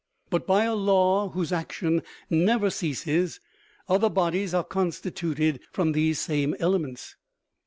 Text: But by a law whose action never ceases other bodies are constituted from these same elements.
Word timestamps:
But 0.31 0.47
by 0.47 0.63
a 0.63 0.73
law 0.73 1.29
whose 1.29 1.53
action 1.53 2.01
never 2.27 2.71
ceases 2.71 3.39
other 3.87 4.09
bodies 4.09 4.51
are 4.51 4.63
constituted 4.63 5.59
from 5.71 5.91
these 5.91 6.19
same 6.19 6.55
elements. 6.59 7.17